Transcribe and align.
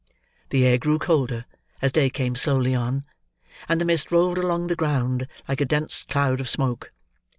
The 0.49 0.65
air 0.65 0.79
grew 0.79 0.97
colder, 0.97 1.45
as 1.79 1.91
day 1.91 2.09
came 2.09 2.35
slowly 2.35 2.73
on; 2.73 3.05
and 3.69 3.79
the 3.79 3.85
mist 3.85 4.11
rolled 4.11 4.39
along 4.39 4.65
the 4.65 4.75
ground 4.75 5.27
like 5.47 5.61
a 5.61 5.63
dense 5.65 6.01
cloud 6.01 6.39
of 6.41 6.49
smoke. 6.49 6.91